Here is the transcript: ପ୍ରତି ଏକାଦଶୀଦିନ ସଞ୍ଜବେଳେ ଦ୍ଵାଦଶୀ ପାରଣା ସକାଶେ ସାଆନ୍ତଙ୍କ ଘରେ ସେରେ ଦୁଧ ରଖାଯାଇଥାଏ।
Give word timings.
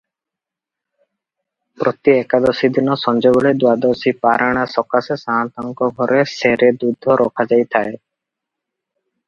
ପ୍ରତି 1.81 2.15
ଏକାଦଶୀଦିନ 2.21 2.95
ସଞ୍ଜବେଳେ 3.01 3.51
ଦ୍ଵାଦଶୀ 3.65 4.15
ପାରଣା 4.25 4.65
ସକାଶେ 4.73 5.19
ସାଆନ୍ତଙ୍କ 5.27 5.93
ଘରେ 6.01 6.27
ସେରେ 6.35 6.73
ଦୁଧ 6.85 7.21
ରଖାଯାଇଥାଏ। 7.25 7.97